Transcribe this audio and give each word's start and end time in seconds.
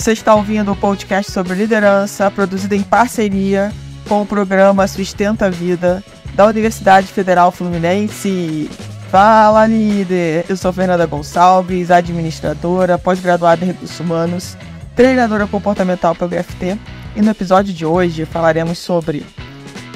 Você 0.00 0.12
está 0.12 0.34
ouvindo 0.34 0.72
o 0.72 0.76
podcast 0.76 1.30
sobre 1.30 1.52
liderança, 1.52 2.30
produzido 2.30 2.74
em 2.74 2.82
parceria 2.82 3.70
com 4.08 4.22
o 4.22 4.26
programa 4.26 4.88
Sustenta 4.88 5.44
a 5.44 5.50
Vida 5.50 6.02
da 6.32 6.46
Universidade 6.46 7.06
Federal 7.08 7.52
Fluminense. 7.52 8.70
Fala, 9.10 9.66
líder! 9.66 10.46
Eu 10.48 10.56
sou 10.56 10.72
Fernanda 10.72 11.04
Gonçalves, 11.04 11.90
administradora, 11.90 12.96
pós-graduada 12.96 13.62
em 13.62 13.68
Recursos 13.68 14.00
Humanos, 14.00 14.56
treinadora 14.96 15.46
comportamental 15.46 16.14
pelo 16.14 16.34
UFT, 16.34 16.78
e 17.14 17.20
no 17.20 17.32
episódio 17.32 17.74
de 17.74 17.84
hoje 17.84 18.24
falaremos 18.24 18.78
sobre 18.78 19.26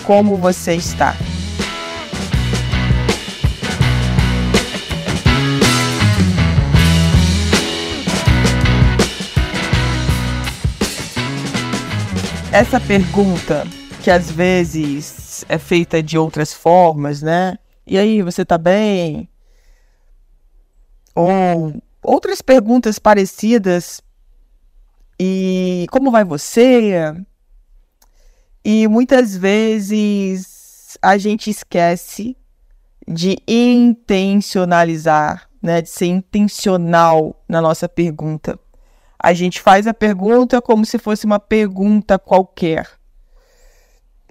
como 0.04 0.36
você 0.36 0.74
está. 0.74 1.16
Essa 12.54 12.80
pergunta, 12.80 13.66
que 14.00 14.08
às 14.08 14.30
vezes 14.30 15.44
é 15.48 15.58
feita 15.58 16.00
de 16.00 16.16
outras 16.16 16.52
formas, 16.52 17.20
né? 17.20 17.58
E 17.84 17.98
aí, 17.98 18.22
você 18.22 18.44
tá 18.44 18.56
bem? 18.56 19.28
Ou 21.16 21.82
outras 22.00 22.40
perguntas 22.40 23.00
parecidas. 23.00 24.00
E 25.18 25.86
como 25.90 26.12
vai 26.12 26.22
você? 26.22 27.12
E 28.64 28.86
muitas 28.86 29.36
vezes 29.36 30.96
a 31.02 31.18
gente 31.18 31.50
esquece 31.50 32.36
de 33.06 33.36
intencionalizar, 33.48 35.50
né, 35.60 35.82
de 35.82 35.90
ser 35.90 36.06
intencional 36.06 37.34
na 37.48 37.60
nossa 37.60 37.88
pergunta. 37.88 38.56
A 39.24 39.32
gente 39.32 39.62
faz 39.62 39.86
a 39.86 39.94
pergunta 39.94 40.60
como 40.60 40.84
se 40.84 40.98
fosse 40.98 41.24
uma 41.24 41.40
pergunta 41.40 42.18
qualquer. 42.18 42.86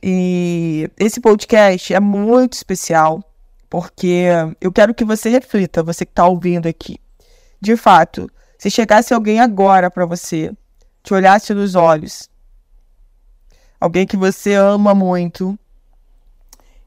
E 0.03 0.87
esse 0.99 1.19
podcast 1.19 1.91
é 1.95 1.99
muito 1.99 2.53
especial, 2.53 3.23
porque 3.67 4.25
eu 4.61 4.71
quero 4.71 4.93
que 4.93 5.03
você 5.03 5.29
reflita, 5.29 5.81
você 5.81 6.05
que 6.05 6.11
está 6.11 6.27
ouvindo 6.27 6.67
aqui. 6.67 6.99
De 7.59 7.75
fato, 7.75 8.29
se 8.55 8.69
chegasse 8.69 9.15
alguém 9.15 9.39
agora 9.39 9.89
para 9.89 10.05
você, 10.05 10.51
te 11.01 11.11
olhasse 11.11 11.55
nos 11.55 11.73
olhos, 11.73 12.29
alguém 13.81 14.05
que 14.05 14.15
você 14.15 14.53
ama 14.53 14.93
muito, 14.93 15.57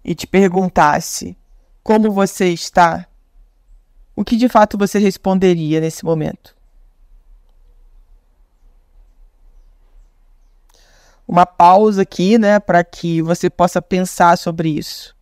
e 0.05 0.15
te 0.15 0.29
perguntasse 0.29 1.37
como 1.83 2.13
você 2.13 2.51
está, 2.51 3.05
o 4.15 4.25
que 4.25 4.37
de 4.37 4.49
fato 4.49 4.79
você 4.79 5.01
responderia 5.01 5.81
nesse 5.81 6.05
momento? 6.05 6.56
Uma 11.27 11.45
pausa 11.45 12.03
aqui, 12.03 12.39
né, 12.39 12.61
para 12.61 12.85
que 12.85 13.21
você 13.21 13.51
possa 13.51 13.83
pensar 13.83 14.37
sobre 14.39 14.69
isso. 14.71 15.15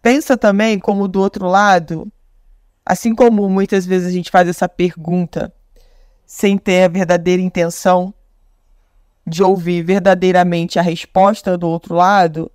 Pensa 0.00 0.36
também 0.36 0.78
como 0.78 1.08
do 1.08 1.20
outro 1.20 1.46
lado, 1.48 2.10
assim 2.84 3.14
como 3.14 3.48
muitas 3.48 3.86
vezes 3.86 4.08
a 4.08 4.12
gente 4.12 4.30
faz 4.30 4.48
essa 4.48 4.68
pergunta 4.68 5.52
sem 6.26 6.56
ter 6.56 6.84
a 6.84 6.88
verdadeira 6.88 7.42
intenção 7.42 8.12
de 9.26 9.42
ouvir 9.42 9.82
verdadeiramente 9.82 10.78
a 10.78 10.82
resposta 10.82 11.56
do 11.56 11.66
outro 11.68 11.94
lado, 11.94 12.50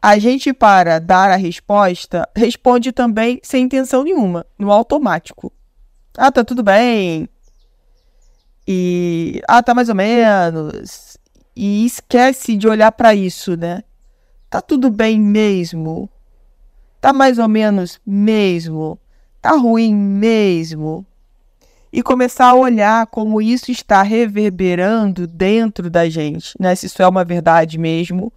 a 0.00 0.18
gente 0.18 0.52
para 0.52 0.98
dar 0.98 1.30
a 1.30 1.36
resposta 1.36 2.28
responde 2.34 2.92
também 2.92 3.40
sem 3.42 3.64
intenção 3.64 4.04
nenhuma, 4.04 4.46
no 4.58 4.70
automático. 4.70 5.52
Ah, 6.16 6.32
tá 6.32 6.44
tudo 6.44 6.62
bem. 6.62 7.28
E 8.66 9.42
ah, 9.48 9.62
tá 9.62 9.74
mais 9.74 9.88
ou 9.88 9.94
menos 9.94 11.18
e 11.62 11.84
esquece 11.84 12.56
de 12.56 12.66
olhar 12.66 12.90
para 12.90 13.14
isso, 13.14 13.54
né? 13.54 13.84
Tá 14.48 14.62
tudo 14.62 14.88
bem 14.88 15.20
mesmo? 15.20 16.08
Tá 17.02 17.12
mais 17.12 17.38
ou 17.38 17.48
menos 17.48 18.00
mesmo? 18.06 18.98
Tá 19.42 19.50
ruim 19.50 19.94
mesmo? 19.94 21.04
E 21.92 22.02
começar 22.02 22.46
a 22.46 22.54
olhar 22.54 23.06
como 23.08 23.42
isso 23.42 23.70
está 23.70 24.00
reverberando 24.00 25.26
dentro 25.26 25.90
da 25.90 26.08
gente, 26.08 26.54
né? 26.58 26.74
Se 26.74 26.86
isso 26.86 27.02
é 27.02 27.06
uma 27.06 27.26
verdade 27.26 27.76
mesmo, 27.76 28.32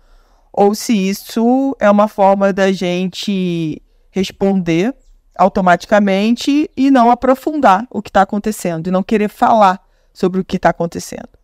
ou 0.52 0.76
se 0.76 0.92
isso 0.94 1.74
é 1.80 1.90
uma 1.90 2.10
forma 2.10 2.52
da 2.52 2.74
gente 2.74 3.82
responder 4.12 4.94
automaticamente 5.34 6.70
e 6.76 6.92
não 6.92 7.10
aprofundar 7.10 7.88
o 7.90 8.02
que 8.02 8.10
está 8.10 8.24
acontecendo, 8.24 8.88
e 8.88 8.92
não 8.92 9.02
querer 9.02 9.30
falar 9.30 9.82
sobre 10.12 10.42
o 10.42 10.44
que 10.44 10.58
está 10.58 10.72
acontecendo 10.72 11.43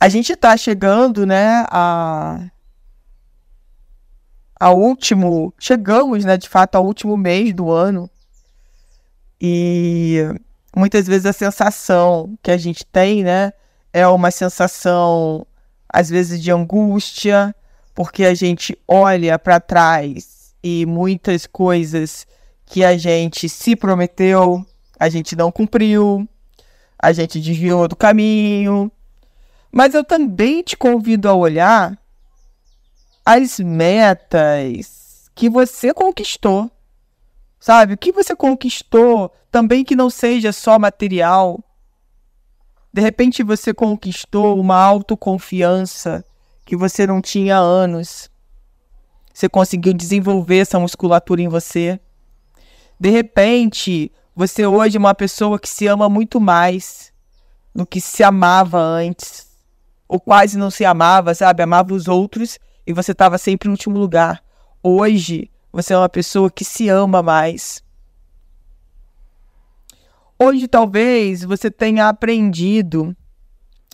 a 0.00 0.08
gente 0.08 0.32
está 0.32 0.56
chegando, 0.56 1.26
né, 1.26 1.64
a 1.70 2.50
ao 4.58 4.78
último, 4.78 5.52
chegamos, 5.58 6.24
né, 6.24 6.36
de 6.38 6.48
fato, 6.48 6.76
ao 6.76 6.86
último 6.86 7.14
mês 7.16 7.52
do 7.52 7.70
ano. 7.70 8.08
E 9.38 10.22
muitas 10.74 11.06
vezes 11.06 11.26
a 11.26 11.32
sensação 11.32 12.38
que 12.42 12.50
a 12.50 12.56
gente 12.56 12.84
tem, 12.86 13.22
né, 13.22 13.52
é 13.92 14.06
uma 14.08 14.30
sensação 14.30 15.46
às 15.88 16.08
vezes 16.08 16.42
de 16.42 16.50
angústia, 16.50 17.54
porque 17.94 18.24
a 18.24 18.34
gente 18.34 18.78
olha 18.88 19.38
para 19.38 19.60
trás 19.60 20.54
e 20.62 20.84
muitas 20.86 21.46
coisas 21.46 22.26
que 22.66 22.84
a 22.84 22.96
gente 22.98 23.48
se 23.48 23.76
prometeu, 23.76 24.66
a 24.98 25.08
gente 25.08 25.36
não 25.36 25.52
cumpriu, 25.52 26.28
a 26.98 27.12
gente 27.12 27.40
desviou 27.40 27.86
do 27.86 27.94
caminho, 27.94 28.90
mas 29.76 29.92
eu 29.92 30.02
também 30.02 30.62
te 30.62 30.74
convido 30.74 31.28
a 31.28 31.34
olhar 31.34 31.98
as 33.22 33.60
metas 33.60 35.30
que 35.34 35.50
você 35.50 35.92
conquistou. 35.92 36.70
Sabe? 37.60 37.92
O 37.92 37.98
que 37.98 38.10
você 38.10 38.34
conquistou 38.34 39.30
também 39.50 39.84
que 39.84 39.94
não 39.94 40.08
seja 40.08 40.50
só 40.50 40.78
material. 40.78 41.62
De 42.90 43.02
repente 43.02 43.42
você 43.42 43.74
conquistou 43.74 44.58
uma 44.58 44.82
autoconfiança 44.82 46.24
que 46.64 46.74
você 46.74 47.06
não 47.06 47.20
tinha 47.20 47.58
há 47.58 47.60
anos. 47.60 48.30
Você 49.30 49.46
conseguiu 49.46 49.92
desenvolver 49.92 50.60
essa 50.60 50.80
musculatura 50.80 51.42
em 51.42 51.48
você. 51.48 52.00
De 52.98 53.10
repente, 53.10 54.10
você 54.34 54.66
hoje 54.66 54.96
é 54.96 54.98
uma 54.98 55.14
pessoa 55.14 55.58
que 55.58 55.68
se 55.68 55.86
ama 55.86 56.08
muito 56.08 56.40
mais 56.40 57.12
do 57.74 57.84
que 57.84 58.00
se 58.00 58.24
amava 58.24 58.80
antes 58.80 59.45
ou 60.08 60.20
quase 60.20 60.56
não 60.56 60.70
se 60.70 60.84
amava, 60.84 61.34
sabe? 61.34 61.62
Amava 61.62 61.94
os 61.94 62.08
outros 62.08 62.58
e 62.86 62.92
você 62.92 63.12
estava 63.12 63.38
sempre 63.38 63.68
em 63.68 63.72
último 63.72 63.98
lugar. 63.98 64.42
Hoje, 64.82 65.50
você 65.72 65.92
é 65.92 65.98
uma 65.98 66.08
pessoa 66.08 66.50
que 66.50 66.64
se 66.64 66.88
ama 66.88 67.22
mais. 67.22 67.82
Hoje, 70.38 70.68
talvez, 70.68 71.42
você 71.42 71.70
tenha 71.70 72.08
aprendido 72.08 73.16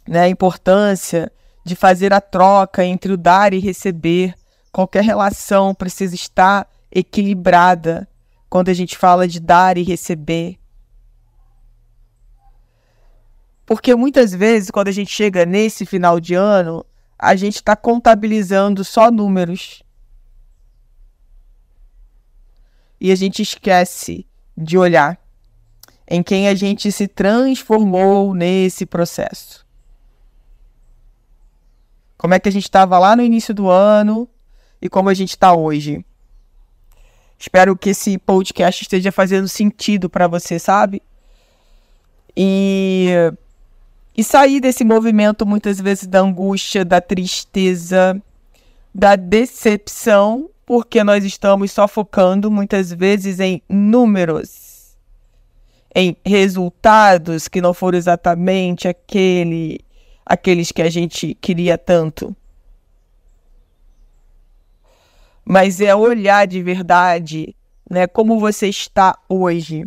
né, 0.06 0.20
a 0.20 0.28
importância 0.28 1.32
de 1.64 1.76
fazer 1.76 2.12
a 2.12 2.20
troca 2.20 2.84
entre 2.84 3.12
o 3.12 3.16
dar 3.16 3.54
e 3.54 3.58
receber. 3.58 4.34
Qualquer 4.70 5.04
relação 5.04 5.74
precisa 5.74 6.14
estar 6.14 6.68
equilibrada 6.90 8.08
quando 8.50 8.68
a 8.68 8.74
gente 8.74 8.98
fala 8.98 9.26
de 9.26 9.40
dar 9.40 9.78
e 9.78 9.82
receber. 9.82 10.58
Porque 13.72 13.94
muitas 13.94 14.34
vezes, 14.34 14.70
quando 14.70 14.88
a 14.88 14.92
gente 14.92 15.10
chega 15.10 15.46
nesse 15.46 15.86
final 15.86 16.20
de 16.20 16.34
ano, 16.34 16.84
a 17.18 17.34
gente 17.34 17.54
está 17.54 17.74
contabilizando 17.74 18.84
só 18.84 19.10
números. 19.10 19.82
E 23.00 23.10
a 23.10 23.14
gente 23.14 23.40
esquece 23.40 24.26
de 24.54 24.76
olhar 24.76 25.18
em 26.06 26.22
quem 26.22 26.48
a 26.48 26.54
gente 26.54 26.92
se 26.92 27.08
transformou 27.08 28.34
nesse 28.34 28.84
processo. 28.84 29.66
Como 32.18 32.34
é 32.34 32.38
que 32.38 32.50
a 32.50 32.52
gente 32.52 32.64
estava 32.64 32.98
lá 32.98 33.16
no 33.16 33.22
início 33.22 33.54
do 33.54 33.70
ano 33.70 34.28
e 34.82 34.88
como 34.90 35.08
a 35.08 35.14
gente 35.14 35.30
está 35.30 35.54
hoje. 35.54 36.04
Espero 37.38 37.74
que 37.74 37.88
esse 37.88 38.18
podcast 38.18 38.82
esteja 38.82 39.10
fazendo 39.10 39.48
sentido 39.48 40.10
para 40.10 40.28
você, 40.28 40.58
sabe? 40.58 41.02
E 42.36 43.32
e 44.16 44.22
sair 44.22 44.60
desse 44.60 44.84
movimento, 44.84 45.46
muitas 45.46 45.80
vezes, 45.80 46.06
da 46.06 46.20
angústia, 46.20 46.84
da 46.84 47.00
tristeza, 47.00 48.20
da 48.94 49.16
decepção, 49.16 50.50
porque 50.66 51.02
nós 51.02 51.24
estamos 51.24 51.72
só 51.72 51.88
focando, 51.88 52.50
muitas 52.50 52.92
vezes, 52.92 53.40
em 53.40 53.62
números, 53.68 54.96
em 55.94 56.16
resultados 56.24 57.48
que 57.48 57.60
não 57.60 57.72
foram 57.72 57.96
exatamente 57.96 58.86
aquele, 58.86 59.80
aqueles 60.24 60.70
que 60.70 60.82
a 60.82 60.90
gente 60.90 61.34
queria 61.34 61.78
tanto. 61.78 62.36
Mas 65.44 65.80
é 65.80 65.94
olhar 65.94 66.46
de 66.46 66.62
verdade, 66.62 67.56
né, 67.90 68.06
como 68.06 68.38
você 68.38 68.68
está 68.68 69.18
hoje 69.28 69.86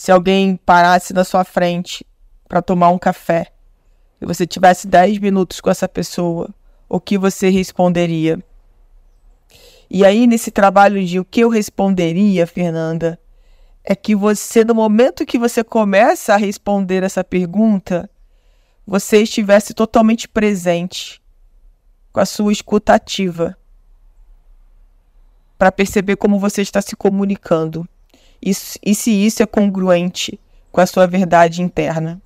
Se 0.00 0.10
alguém 0.10 0.56
parasse 0.56 1.12
na 1.12 1.24
sua 1.24 1.44
frente 1.44 2.06
para 2.48 2.62
tomar 2.62 2.88
um 2.88 2.96
café 2.96 3.52
e 4.18 4.24
você 4.24 4.46
tivesse 4.46 4.86
10 4.86 5.18
minutos 5.18 5.60
com 5.60 5.68
essa 5.68 5.86
pessoa, 5.86 6.48
o 6.88 6.98
que 6.98 7.18
você 7.18 7.50
responderia? 7.50 8.42
E 9.90 10.02
aí, 10.02 10.26
nesse 10.26 10.50
trabalho 10.50 11.04
de 11.04 11.20
o 11.20 11.24
que 11.26 11.40
eu 11.40 11.50
responderia, 11.50 12.46
Fernanda, 12.46 13.20
é 13.84 13.94
que 13.94 14.16
você, 14.16 14.64
no 14.64 14.74
momento 14.74 15.26
que 15.26 15.38
você 15.38 15.62
começa 15.62 16.32
a 16.32 16.38
responder 16.38 17.02
essa 17.02 17.22
pergunta, 17.22 18.08
você 18.86 19.24
estivesse 19.24 19.74
totalmente 19.74 20.26
presente 20.26 21.20
com 22.10 22.20
a 22.20 22.24
sua 22.24 22.50
escuta 22.50 22.94
ativa 22.94 23.54
para 25.58 25.70
perceber 25.70 26.16
como 26.16 26.38
você 26.38 26.62
está 26.62 26.80
se 26.80 26.96
comunicando 26.96 27.86
e, 28.42 28.54
se 28.54 29.10
isso 29.10 29.42
é 29.42 29.46
congruente 29.46 30.40
com 30.72 30.80
a 30.80 30.86
sua 30.86 31.06
verdade 31.06 31.62
interna, 31.62 32.20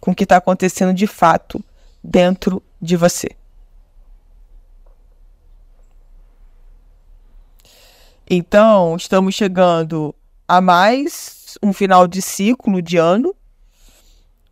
com 0.00 0.12
o 0.12 0.14
que 0.14 0.24
está 0.24 0.36
acontecendo 0.36 0.94
de 0.94 1.06
fato 1.06 1.62
dentro 2.02 2.62
de 2.80 2.96
você. 2.96 3.28
Então, 8.30 8.94
estamos 8.96 9.34
chegando 9.34 10.14
a 10.46 10.60
mais 10.60 11.56
um 11.62 11.72
final 11.72 12.06
de 12.06 12.20
ciclo 12.20 12.80
de 12.82 12.96
ano. 12.96 13.34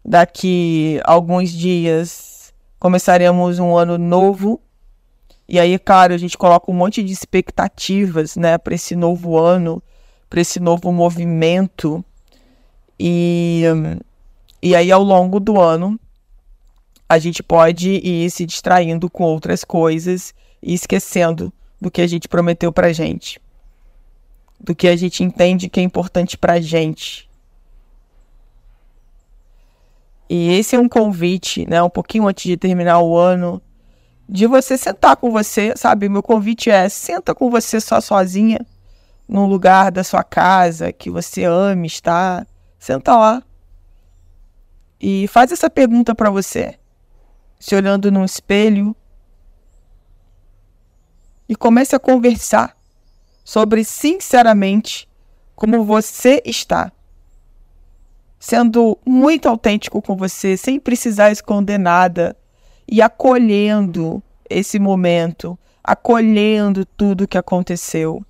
Daqui 0.04 1.00
alguns 1.04 1.50
dias 1.50 2.54
começaremos 2.78 3.58
um 3.58 3.76
ano 3.76 3.98
novo. 3.98 4.60
E 5.48 5.60
aí, 5.60 5.78
claro, 5.78 6.14
a 6.14 6.18
gente 6.18 6.36
coloca 6.36 6.70
um 6.70 6.74
monte 6.74 7.02
de 7.02 7.12
expectativas, 7.12 8.34
né, 8.34 8.58
para 8.58 8.74
esse 8.74 8.96
novo 8.96 9.38
ano, 9.38 9.82
para 10.28 10.40
esse 10.40 10.60
novo 10.60 10.92
movimento. 10.92 12.04
E, 12.98 13.62
e 14.62 14.74
aí, 14.74 14.90
ao 14.90 15.02
longo 15.02 15.38
do 15.38 15.60
ano, 15.60 15.98
a 17.08 17.18
gente 17.18 17.42
pode 17.42 17.90
ir 17.90 18.30
se 18.30 18.44
distraindo 18.46 19.08
com 19.08 19.24
outras 19.24 19.64
coisas 19.64 20.34
e 20.62 20.74
esquecendo 20.74 21.52
do 21.80 21.90
que 21.90 22.00
a 22.00 22.06
gente 22.06 22.28
prometeu 22.28 22.72
pra 22.72 22.92
gente 22.92 23.40
do 24.58 24.74
que 24.74 24.88
a 24.88 24.96
gente 24.96 25.22
entende 25.22 25.68
que 25.68 25.80
é 25.80 25.82
importante 25.82 26.36
para 26.36 26.60
gente. 26.60 27.28
E 30.28 30.54
esse 30.54 30.74
é 30.74 30.78
um 30.78 30.88
convite, 30.88 31.68
né? 31.68 31.82
Um 31.82 31.90
pouquinho 31.90 32.26
antes 32.26 32.44
de 32.44 32.56
terminar 32.56 33.00
o 33.00 33.16
ano, 33.16 33.62
de 34.28 34.46
você 34.46 34.76
sentar 34.76 35.16
com 35.16 35.30
você, 35.30 35.72
sabe? 35.76 36.08
Meu 36.08 36.22
convite 36.22 36.68
é 36.68 36.88
senta 36.88 37.34
com 37.34 37.50
você 37.50 37.80
só 37.80 38.00
sozinha, 38.00 38.58
num 39.28 39.46
lugar 39.46 39.90
da 39.90 40.04
sua 40.04 40.22
casa 40.22 40.92
que 40.92 41.10
você 41.10 41.44
ame 41.44 41.86
estar. 41.86 42.46
Senta 42.78 43.16
lá. 43.16 43.42
E 45.00 45.26
faz 45.28 45.52
essa 45.52 45.68
pergunta 45.68 46.14
para 46.14 46.30
você, 46.30 46.78
se 47.58 47.74
olhando 47.74 48.10
no 48.10 48.24
espelho. 48.24 48.94
E 51.48 51.54
comece 51.54 51.94
a 51.94 51.98
conversar 51.98 52.76
sobre 53.44 53.84
sinceramente 53.84 55.08
como 55.54 55.84
você 55.84 56.42
está. 56.44 56.92
Sendo 58.38 58.98
muito 59.04 59.48
autêntico 59.48 60.02
com 60.02 60.16
você, 60.16 60.56
sem 60.56 60.78
precisar 60.78 61.30
esconder 61.30 61.78
nada 61.78 62.36
e 62.86 63.00
acolhendo 63.02 64.22
esse 64.48 64.78
momento, 64.78 65.58
acolhendo 65.82 66.84
tudo 66.84 67.26
que 67.26 67.38
aconteceu. 67.38 68.24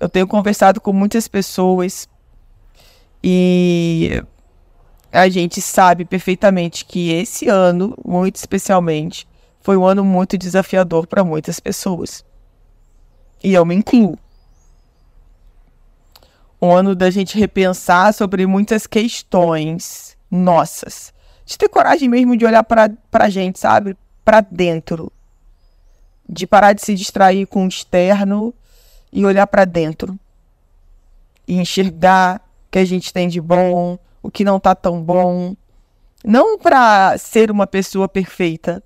Eu 0.00 0.08
tenho 0.08 0.28
conversado 0.28 0.80
com 0.80 0.92
muitas 0.92 1.26
pessoas 1.26 2.08
e 3.22 4.22
a 5.10 5.28
gente 5.28 5.60
sabe 5.60 6.04
perfeitamente 6.04 6.84
que 6.84 7.10
esse 7.10 7.48
ano, 7.48 7.96
muito 8.04 8.36
especialmente, 8.36 9.26
foi 9.60 9.76
um 9.76 9.84
ano 9.84 10.04
muito 10.04 10.38
desafiador 10.38 11.06
para 11.06 11.24
muitas 11.24 11.58
pessoas. 11.58 12.24
E 13.42 13.52
eu 13.52 13.64
me 13.64 13.74
incluo. 13.74 14.18
Um 16.60 16.72
ano 16.72 16.94
da 16.94 17.10
gente 17.10 17.38
repensar 17.38 18.12
sobre 18.14 18.46
muitas 18.46 18.86
questões 18.86 20.16
nossas. 20.30 21.12
De 21.44 21.56
ter 21.56 21.68
coragem 21.68 22.08
mesmo 22.08 22.36
de 22.36 22.44
olhar 22.44 22.62
para 22.62 22.90
a 23.12 23.28
gente, 23.28 23.58
sabe? 23.58 23.96
Para 24.24 24.40
dentro. 24.40 25.10
De 26.28 26.46
parar 26.46 26.72
de 26.72 26.82
se 26.82 26.94
distrair 26.94 27.46
com 27.46 27.64
o 27.64 27.68
externo 27.68 28.54
e 29.12 29.24
olhar 29.24 29.46
para 29.46 29.64
dentro. 29.64 30.18
E 31.46 31.56
enxergar 31.56 32.40
o 32.66 32.70
que 32.70 32.78
a 32.78 32.84
gente 32.84 33.12
tem 33.12 33.28
de 33.28 33.40
bom, 33.40 33.98
o 34.22 34.30
que 34.30 34.44
não 34.44 34.60
tá 34.60 34.74
tão 34.74 35.02
bom. 35.02 35.56
Não 36.24 36.58
para 36.58 37.16
ser 37.18 37.50
uma 37.50 37.66
pessoa 37.66 38.08
perfeita. 38.08 38.82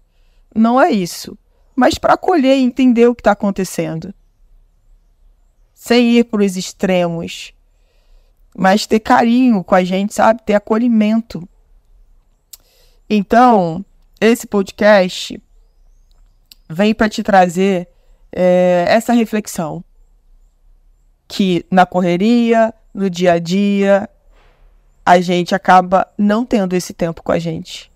Não 0.55 0.81
é 0.81 0.91
isso. 0.91 1.37
Mas 1.75 1.99
para 1.99 2.15
acolher 2.15 2.57
e 2.57 2.63
entender 2.63 3.07
o 3.07 3.15
que 3.15 3.21
está 3.21 3.33
acontecendo 3.33 4.15
sem 5.83 6.13
ir 6.13 6.25
para 6.27 6.45
os 6.45 6.57
extremos, 6.57 7.53
mas 8.57 8.87
ter 8.87 9.01
carinho 9.01 9.65
com 9.65 9.75
a 9.75 9.83
gente, 9.83 10.15
sabe? 10.15 10.41
Ter 10.45 10.55
acolhimento. 10.55 11.43
Então, 13.11 13.85
esse 14.21 14.47
podcast 14.47 15.43
vem 16.71 16.95
para 16.95 17.09
te 17.09 17.25
trazer 17.25 17.89
é, 18.31 18.85
essa 18.87 19.13
reflexão 19.13 19.85
que 21.33 21.65
na 21.71 21.87
correria, 21.87 22.75
no 22.93 23.09
dia 23.09 23.33
a 23.33 23.39
dia, 23.39 24.07
a 25.05 25.19
gente 25.19 25.55
acaba 25.55 26.07
não 26.19 26.45
tendo 26.45 26.75
esse 26.75 26.93
tempo 26.93 27.23
com 27.23 27.33
a 27.33 27.39
gente. 27.39 27.91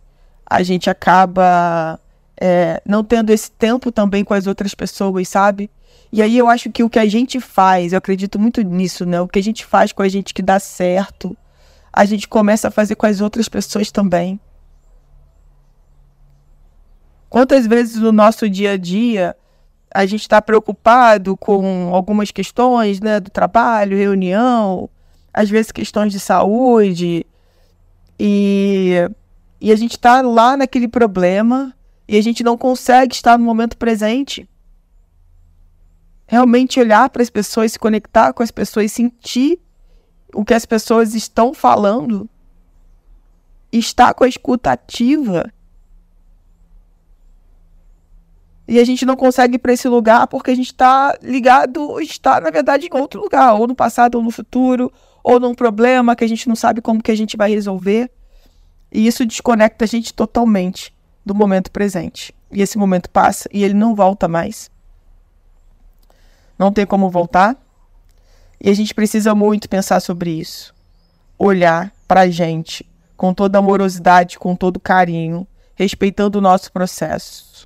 A 0.47 0.63
gente 0.63 0.89
acaba 0.89 2.01
é, 2.41 2.81
não 2.87 3.05
tendo 3.05 3.29
esse 3.29 3.51
tempo 3.51 3.93
também 3.93 4.25
com 4.25 4.33
as 4.33 4.47
outras 4.47 4.75
pessoas, 4.75 5.29
sabe? 5.29 5.71
E 6.11 6.23
aí 6.23 6.39
eu 6.39 6.49
acho 6.49 6.71
que 6.71 6.83
o 6.83 6.89
que 6.89 6.99
a 6.99 7.05
gente 7.05 7.39
faz, 7.39 7.93
eu 7.93 7.99
acredito 7.99 8.39
muito 8.39 8.63
nisso, 8.63 9.05
né? 9.05 9.21
O 9.21 9.29
que 9.29 9.39
a 9.39 9.43
gente 9.43 9.67
faz 9.67 9.93
com 9.93 10.03
a 10.03 10.09
gente 10.09 10.33
que 10.33 10.41
dá 10.41 10.59
certo, 10.59 11.37
a 11.93 12.07
gente 12.07 12.27
começa 12.27 12.69
a 12.69 12.71
fazer 12.71 12.95
com 12.95 13.05
as 13.05 13.21
outras 13.21 13.51
pessoas 13.51 13.91
também. 13.91 14.41
Quantas 17.29 17.67
vezes 17.67 17.97
no 17.97 18.13
nosso 18.13 18.49
dia 18.49 18.73
a 18.73 18.77
dia 18.79 19.37
a 19.97 20.07
gente 20.07 20.23
está 20.23 20.43
preocupado 20.43 21.37
com 21.37 21.95
algumas 21.95 22.31
questões, 22.31 23.01
né, 23.01 23.19
do 23.19 23.31
trabalho, 23.31 23.97
reunião, 23.97 24.89
às 25.33 25.49
vezes 25.49 25.73
questões 25.73 26.13
de 26.13 26.21
saúde, 26.21 27.25
e, 28.19 28.95
e 29.61 29.73
a 29.73 29.77
gente 29.77 29.93
está 29.93 30.21
lá 30.21 30.57
naquele 30.57 30.89
problema 30.89 31.75
e 32.09 32.17
a 32.17 32.23
gente 32.23 32.43
não 32.43 32.57
consegue 32.57 33.15
estar 33.15 33.39
no 33.39 33.45
momento 33.45 33.77
presente 33.77 34.49
realmente 36.27 36.81
olhar 36.81 37.09
para 37.09 37.23
as 37.23 37.31
pessoas, 37.31 37.73
se 37.73 37.79
conectar 37.79 38.33
com 38.33 38.43
as 38.43 38.51
pessoas, 38.51 38.93
sentir 38.93 39.61
o 40.35 40.45
que 40.45 40.55
as 40.55 40.67
pessoas 40.67 41.15
estão 41.15 41.55
falando, 41.55 42.29
estar 43.73 44.13
com 44.13 44.25
a 44.25 44.29
escuta 44.29 44.73
ativa. 44.73 45.53
E 48.69 48.79
a 48.79 48.85
gente 48.85 49.07
não 49.07 49.17
consegue 49.17 49.57
ir 49.57 49.59
para 49.59 49.73
esse 49.73 49.89
lugar 49.89 50.27
porque 50.27 50.51
a 50.51 50.55
gente 50.55 50.73
está 50.73 51.17
ligado, 51.23 52.01
está 52.01 52.41
na 52.41 52.51
verdade 52.51 52.87
em 52.87 52.99
outro 52.99 53.21
lugar, 53.21 53.55
ou 53.55 53.67
no 53.67 53.75
passado 53.75 54.17
ou 54.17 54.25
no 54.25 54.31
futuro, 54.31 54.93
ou 55.23 55.39
num 55.39 55.55
problema 55.55 56.17
que 56.17 56.25
a 56.25 56.29
gente 56.29 56.49
não 56.49 56.57
sabe 56.57 56.81
como 56.81 57.03
que 57.03 57.11
a 57.11 57.17
gente 57.17 57.37
vai 57.37 57.51
resolver. 57.51 58.11
E 58.91 59.07
isso 59.07 59.25
desconecta 59.25 59.85
a 59.85 59.89
gente 59.89 60.13
totalmente 60.13 60.93
do 61.25 61.35
momento 61.35 61.71
presente. 61.71 62.35
E 62.51 62.63
esse 62.63 62.79
momento 62.79 63.11
passa 63.11 63.49
e 63.53 63.63
ele 63.63 63.75
não 63.75 63.95
volta 63.95 64.27
mais 64.27 64.71
não 66.59 66.73
tem 66.73 66.87
como 66.87 67.11
voltar. 67.11 67.57
E 68.61 68.71
a 68.71 68.75
gente 68.75 68.95
precisa 68.95 69.35
muito 69.35 69.69
pensar 69.69 70.01
sobre 70.01 70.31
isso. 70.31 70.75
Olhar 71.39 71.93
para 72.09 72.23
a 72.23 72.31
gente 72.31 72.87
com 73.17 73.33
toda 73.33 73.59
amorosidade, 73.59 74.39
com 74.39 74.55
todo 74.55 74.81
carinho, 74.81 75.47
respeitando 75.75 76.39
o 76.39 76.41
nosso 76.41 76.73
processo. 76.73 77.66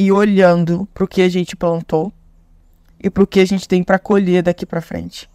E 0.00 0.10
olhando 0.10 0.88
para 0.94 1.04
o 1.04 1.06
que 1.06 1.20
a 1.20 1.28
gente 1.28 1.54
plantou 1.54 2.10
e 2.98 3.10
para 3.10 3.22
o 3.22 3.26
que 3.26 3.38
a 3.38 3.44
gente 3.44 3.68
tem 3.68 3.84
para 3.84 3.98
colher 3.98 4.42
daqui 4.42 4.64
para 4.64 4.80
frente. 4.80 5.28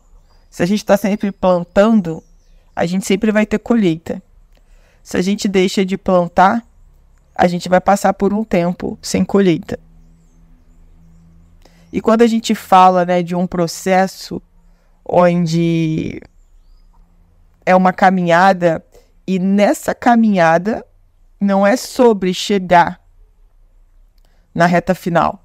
Se 0.49 0.63
a 0.63 0.65
gente 0.65 0.79
está 0.79 0.97
sempre 0.97 1.31
plantando, 1.31 2.23
a 2.75 2.83
gente 2.87 3.05
sempre 3.05 3.31
vai 3.31 3.45
ter 3.45 3.59
colheita. 3.59 4.19
Se 5.03 5.17
a 5.17 5.21
gente 5.21 5.47
deixa 5.47 5.85
de 5.85 5.99
plantar, 5.99 6.65
a 7.35 7.45
gente 7.45 7.69
vai 7.69 7.79
passar 7.79 8.11
por 8.15 8.33
um 8.33 8.43
tempo 8.43 8.97
sem 9.03 9.23
colheita. 9.23 9.79
E 11.93 12.01
quando 12.01 12.23
a 12.23 12.27
gente 12.27 12.55
fala 12.55 13.05
né, 13.05 13.21
de 13.21 13.35
um 13.35 13.45
processo 13.45 14.41
onde 15.07 16.19
é 17.63 17.75
uma 17.75 17.93
caminhada, 17.93 18.83
e 19.27 19.37
nessa 19.37 19.93
caminhada 19.93 20.83
não 21.39 21.67
é 21.67 21.77
sobre 21.77 22.33
chegar 22.33 23.04
na 24.55 24.65
reta 24.65 24.95
final, 24.95 25.43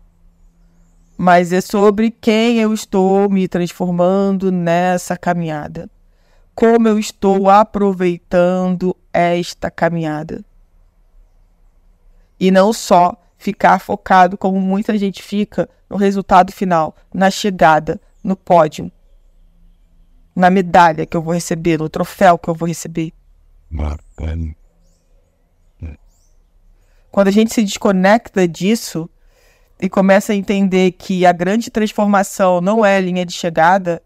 mas 1.19 1.53
é 1.53 1.61
sobre 1.61 2.11
quem 2.11 2.61
eu 2.61 2.73
estou 2.73 3.29
me 3.29 3.49
transformando 3.49 4.51
nessa 4.53 5.17
caminhada. 5.19 5.91
como 6.55 6.89
eu 6.89 6.99
estou 6.99 7.49
aproveitando 7.49 8.95
esta 9.13 9.71
caminhada. 9.71 10.45
E 12.39 12.51
não 12.51 12.71
só 12.73 13.17
ficar 13.39 13.79
focado 13.79 14.37
como 14.37 14.61
muita 14.61 14.99
gente 14.99 15.23
fica 15.23 15.69
no 15.89 15.97
resultado 15.97 16.53
final, 16.53 16.95
na 17.15 17.31
chegada, 17.31 17.99
no 18.23 18.37
pódio, 18.37 18.93
na 20.37 20.51
medalha 20.51 21.07
que 21.07 21.17
eu 21.17 21.23
vou 21.23 21.33
receber, 21.33 21.79
no 21.79 21.89
troféu 21.89 22.37
que 22.37 22.51
eu 22.51 22.55
vou 22.55 22.69
receber. 22.69 23.13
Quando 27.11 27.29
a 27.29 27.33
gente 27.33 27.53
se 27.53 27.63
desconecta 27.63 28.47
disso 28.47 29.09
e 29.81 29.89
começa 29.89 30.33
a 30.33 30.37
entender 30.37 30.93
que 30.93 31.27
a 31.27 31.33
grande 31.33 31.71
transformação 31.71 32.61
não 32.61 32.85
é 32.85 32.97
a 32.97 33.01
linha 33.01 33.27
de 33.27 33.33
chegada, 33.33 34.03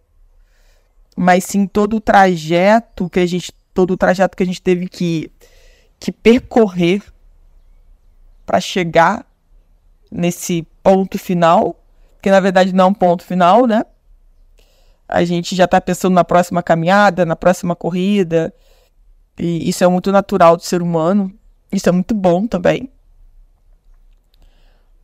mas 1.16 1.44
sim 1.44 1.66
todo 1.66 1.96
o 1.96 2.00
trajeto 2.00 3.10
que 3.10 3.20
a 3.20 3.26
gente, 3.26 3.52
todo 3.72 3.92
o 3.92 3.96
trajeto 3.96 4.36
que 4.36 4.42
a 4.42 4.46
gente 4.46 4.62
teve 4.62 4.88
que, 4.88 5.30
que 5.98 6.10
percorrer 6.10 7.02
para 8.46 8.60
chegar 8.60 9.26
nesse 10.10 10.66
ponto 10.82 11.18
final, 11.18 11.76
que 12.22 12.30
na 12.30 12.40
verdade 12.40 12.72
não 12.72 12.84
é 12.84 12.88
um 12.88 12.94
ponto 12.94 13.24
final, 13.24 13.66
né? 13.66 13.84
A 15.06 15.24
gente 15.24 15.54
já 15.54 15.64
está 15.64 15.80
pensando 15.80 16.14
na 16.14 16.24
próxima 16.24 16.62
caminhada, 16.62 17.26
na 17.26 17.36
próxima 17.36 17.76
corrida, 17.76 18.54
e 19.38 19.68
isso 19.68 19.84
é 19.84 19.88
muito 19.88 20.10
natural 20.10 20.56
do 20.56 20.62
ser 20.62 20.80
humano. 20.80 21.32
Isso 21.70 21.88
é 21.88 21.92
muito 21.92 22.14
bom 22.14 22.46
também. 22.46 22.88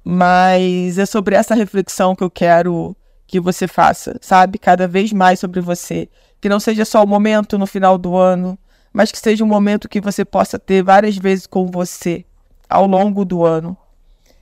Mas 0.04 0.98
é 0.98 1.06
sobre 1.06 1.34
essa 1.34 1.54
reflexão 1.54 2.14
que 2.14 2.24
eu 2.24 2.30
quero 2.30 2.96
que 3.26 3.38
você 3.38 3.68
faça, 3.68 4.16
sabe? 4.20 4.58
Cada 4.58 4.88
vez 4.88 5.12
mais 5.12 5.38
sobre 5.38 5.60
você. 5.60 6.08
Que 6.40 6.48
não 6.48 6.58
seja 6.58 6.84
só 6.84 7.04
o 7.04 7.06
momento 7.06 7.58
no 7.58 7.66
final 7.66 7.96
do 7.98 8.16
ano, 8.16 8.58
mas 8.92 9.12
que 9.12 9.18
seja 9.18 9.44
um 9.44 9.46
momento 9.46 9.88
que 9.88 10.00
você 10.00 10.24
possa 10.24 10.58
ter 10.58 10.82
várias 10.82 11.16
vezes 11.16 11.46
com 11.46 11.66
você 11.66 12.24
ao 12.68 12.86
longo 12.86 13.24
do 13.24 13.44
ano. 13.44 13.76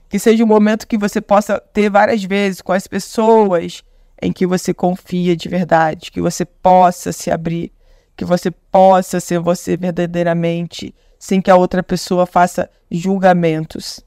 Que 0.09 0.17
seja 0.17 0.43
um 0.43 0.47
momento 0.47 0.87
que 0.87 0.97
você 0.97 1.21
possa 1.21 1.59
ter 1.59 1.89
várias 1.89 2.23
vezes 2.23 2.61
com 2.61 2.71
as 2.71 2.87
pessoas 2.87 3.83
em 4.21 4.31
que 4.31 4.47
você 4.47 4.73
confia 4.73 5.35
de 5.35 5.47
verdade, 5.47 6.11
que 6.11 6.21
você 6.21 6.43
possa 6.43 7.11
se 7.11 7.29
abrir, 7.29 7.71
que 8.17 8.25
você 8.25 8.49
possa 8.51 9.19
ser 9.19 9.39
você 9.39 9.77
verdadeiramente, 9.77 10.95
sem 11.17 11.41
que 11.41 11.51
a 11.51 11.55
outra 11.55 11.83
pessoa 11.83 12.25
faça 12.25 12.69
julgamentos. 12.89 14.03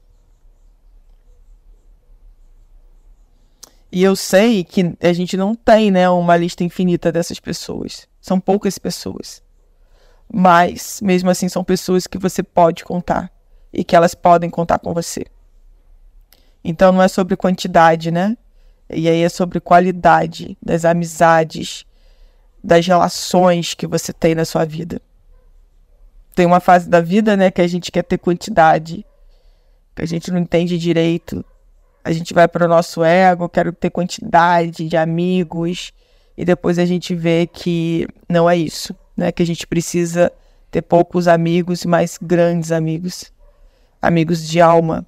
E 3.95 4.01
eu 4.01 4.15
sei 4.15 4.63
que 4.63 4.97
a 4.99 5.13
gente 5.13 5.37
não 5.37 5.53
tem, 5.53 5.91
né, 5.91 6.09
uma 6.09 6.35
lista 6.35 6.63
infinita 6.63 7.11
dessas 7.11 7.39
pessoas. 7.39 8.07
São 8.19 8.39
poucas 8.39 8.79
pessoas. 8.79 9.43
Mas, 10.33 10.99
mesmo 10.99 11.29
assim, 11.29 11.47
são 11.47 11.63
pessoas 11.63 12.07
que 12.07 12.17
você 12.17 12.41
pode 12.41 12.83
contar 12.83 13.31
e 13.71 13.83
que 13.83 13.95
elas 13.95 14.15
podem 14.15 14.49
contar 14.49 14.79
com 14.79 14.95
você. 14.95 15.27
Então 16.63 16.91
não 16.91 17.03
é 17.03 17.07
sobre 17.07 17.37
quantidade, 17.37 18.09
né? 18.09 18.35
E 18.89 19.07
aí 19.07 19.21
é 19.21 19.29
sobre 19.29 19.59
qualidade 19.59 20.57
das 20.59 20.85
amizades, 20.85 21.85
das 22.63 22.87
relações 22.87 23.75
que 23.75 23.85
você 23.85 24.11
tem 24.11 24.33
na 24.33 24.43
sua 24.43 24.65
vida. 24.65 24.99
Tem 26.33 26.47
uma 26.47 26.59
fase 26.59 26.89
da 26.89 26.99
vida, 26.99 27.37
né, 27.37 27.51
que 27.51 27.61
a 27.61 27.67
gente 27.67 27.91
quer 27.91 28.01
ter 28.01 28.17
quantidade, 28.17 29.05
que 29.95 30.01
a 30.01 30.07
gente 30.07 30.31
não 30.31 30.39
entende 30.39 30.79
direito 30.79 31.45
a 32.03 32.11
gente 32.11 32.33
vai 32.33 32.47
para 32.47 32.65
o 32.65 32.67
nosso 32.67 33.03
ego, 33.03 33.47
quero 33.47 33.71
ter 33.71 33.89
quantidade 33.89 34.87
de 34.87 34.97
amigos, 34.97 35.93
e 36.35 36.43
depois 36.43 36.77
a 36.77 36.85
gente 36.85 37.15
vê 37.15 37.47
que 37.47 38.05
não 38.27 38.49
é 38.49 38.57
isso, 38.57 38.93
né? 39.15 39.31
Que 39.31 39.41
a 39.41 39.45
gente 39.45 39.65
precisa 39.65 40.31
ter 40.69 40.81
poucos 40.81 41.27
amigos, 41.27 41.85
mas 41.85 42.17
grandes 42.21 42.71
amigos, 42.71 43.31
amigos 44.01 44.45
de 44.47 44.59
alma. 44.59 45.05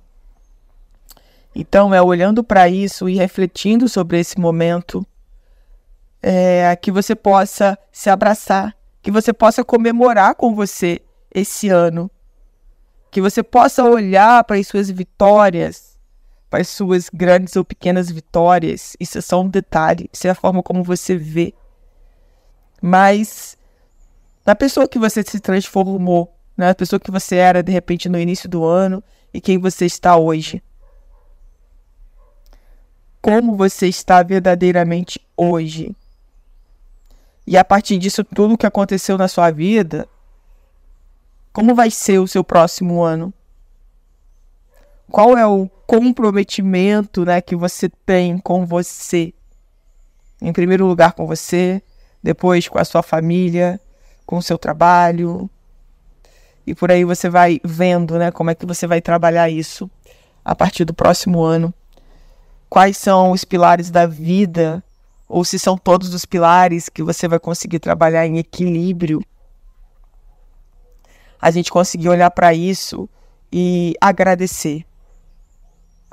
Então, 1.53 1.93
é 1.93 2.01
olhando 2.01 2.43
para 2.43 2.69
isso 2.69 3.09
e 3.09 3.15
refletindo 3.15 3.89
sobre 3.89 4.19
esse 4.19 4.39
momento, 4.39 5.05
é, 6.21 6.75
que 6.75 6.91
você 6.91 7.15
possa 7.15 7.77
se 7.91 8.09
abraçar, 8.09 8.75
que 9.01 9.11
você 9.11 9.33
possa 9.33 9.63
comemorar 9.63 10.35
com 10.35 10.55
você 10.55 11.01
esse 11.33 11.69
ano, 11.69 12.09
que 13.11 13.21
você 13.21 13.41
possa 13.43 13.83
olhar 13.83 14.43
para 14.43 14.57
as 14.57 14.67
suas 14.67 14.89
vitórias 14.89 15.94
as 16.55 16.67
suas 16.67 17.09
grandes 17.09 17.55
ou 17.55 17.63
pequenas 17.63 18.09
vitórias. 18.09 18.95
Isso 18.99 19.17
é 19.17 19.21
só 19.21 19.41
um 19.41 19.47
detalhe, 19.47 20.09
isso 20.11 20.27
é 20.27 20.29
a 20.29 20.35
forma 20.35 20.63
como 20.63 20.83
você 20.83 21.15
vê. 21.15 21.53
Mas 22.81 23.57
na 24.45 24.55
pessoa 24.55 24.87
que 24.87 24.99
você 24.99 25.23
se 25.23 25.39
transformou, 25.39 26.35
na 26.55 26.73
pessoa 26.73 26.99
que 26.99 27.11
você 27.11 27.35
era 27.35 27.61
de 27.61 27.71
repente 27.71 28.07
no 28.07 28.19
início 28.19 28.47
do 28.47 28.63
ano 28.63 29.03
e 29.33 29.41
quem 29.41 29.57
você 29.57 29.85
está 29.85 30.15
hoje. 30.15 30.63
Como 33.21 33.55
você 33.55 33.87
está 33.87 34.21
verdadeiramente 34.21 35.19
hoje. 35.35 35.95
E 37.47 37.57
a 37.57 37.65
partir 37.65 37.97
disso, 37.97 38.23
tudo 38.23 38.57
que 38.57 38.65
aconteceu 38.65 39.17
na 39.17 39.27
sua 39.27 39.51
vida, 39.51 40.07
como 41.51 41.75
vai 41.75 41.91
ser 41.91 42.19
o 42.19 42.27
seu 42.27 42.43
próximo 42.43 43.01
ano? 43.01 43.33
Qual 45.15 45.37
é 45.37 45.47
o 45.47 45.69
comprometimento 45.87 47.23
né, 47.23 47.39
que 47.39 47.55
você 47.55 47.87
tem 47.87 48.37
com 48.37 48.65
você? 48.65 49.33
Em 50.41 50.51
primeiro 50.51 50.85
lugar, 50.85 51.13
com 51.13 51.25
você, 51.25 51.81
depois 52.21 52.67
com 52.67 52.77
a 52.77 52.83
sua 52.83 53.01
família, 53.01 53.79
com 54.25 54.35
o 54.35 54.41
seu 54.41 54.57
trabalho. 54.57 55.49
E 56.67 56.75
por 56.75 56.91
aí 56.91 57.05
você 57.05 57.29
vai 57.29 57.61
vendo 57.63 58.19
né, 58.19 58.29
como 58.29 58.49
é 58.49 58.55
que 58.55 58.65
você 58.65 58.85
vai 58.85 58.99
trabalhar 58.99 59.49
isso 59.49 59.89
a 60.43 60.53
partir 60.53 60.83
do 60.83 60.93
próximo 60.93 61.41
ano. 61.41 61.73
Quais 62.69 62.97
são 62.97 63.31
os 63.31 63.45
pilares 63.45 63.89
da 63.89 64.05
vida, 64.05 64.83
ou 65.29 65.45
se 65.45 65.57
são 65.57 65.77
todos 65.77 66.13
os 66.13 66.25
pilares 66.25 66.89
que 66.89 67.01
você 67.01 67.25
vai 67.25 67.39
conseguir 67.39 67.79
trabalhar 67.79 68.27
em 68.27 68.37
equilíbrio. 68.37 69.21
A 71.41 71.51
gente 71.51 71.71
conseguir 71.71 72.09
olhar 72.09 72.31
para 72.31 72.53
isso 72.53 73.07
e 73.49 73.95
agradecer 74.01 74.85